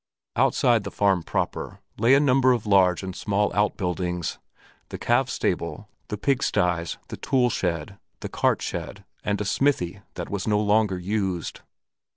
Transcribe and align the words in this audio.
Outside 0.35 0.83
the 0.83 0.89
farm 0.89 1.21
proper 1.21 1.79
lay 1.99 2.15
a 2.15 2.19
number 2.19 2.53
of 2.53 2.65
large 2.65 3.03
and 3.03 3.15
small 3.15 3.53
outbuildings 3.53 4.39
—the 4.89 4.97
calves' 4.97 5.33
stable, 5.33 5.89
the 6.07 6.17
pigsties, 6.17 6.97
the 7.09 7.17
tool 7.17 7.51
shed, 7.51 7.99
the 8.21 8.27
cart 8.29 8.63
shed 8.63 9.05
and 9.23 9.39
a 9.39 9.45
smithy 9.45 10.01
that 10.15 10.27
was 10.31 10.47
no 10.47 10.59
longer 10.59 10.97
used. 10.97 11.59